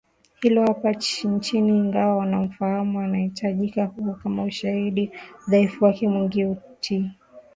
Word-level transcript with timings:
hilo 0.41 0.65
hapa 0.65 0.91
nchini 1.23 1.77
ingawa 1.77 2.17
wanaomfahamu 2.17 2.97
wanataja 2.97 3.85
huo 3.85 4.13
kama 4.23 4.43
ushahidi 4.43 5.11
wa 5.39 5.47
udhaifu 5.47 5.85
wake 5.85 6.07
mwingine 6.07 6.45
utii 6.71 7.11